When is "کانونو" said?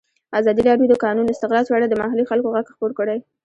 1.03-1.33